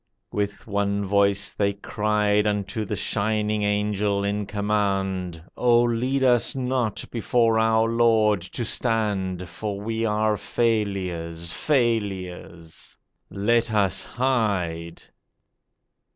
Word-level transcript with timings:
With 0.31 0.65
one 0.65 1.05
voice 1.05 1.53
they 1.53 1.73
cried 1.73 2.47
Unto 2.47 2.85
the 2.85 2.95
shining 2.95 3.61
Angel 3.61 4.23
in 4.23 4.47
command: 4.47 5.39
'Oh, 5.55 5.83
lead 5.83 6.23
us 6.23 6.55
not 6.55 7.05
before 7.11 7.59
our 7.59 7.87
Lord 7.87 8.41
to 8.41 8.65
stand, 8.65 9.47
For 9.47 9.79
we 9.79 10.03
are 10.03 10.37
failures, 10.37 11.53
failures! 11.53 12.97
Let 13.29 13.71
us 13.71 14.03
hide. 14.03 15.03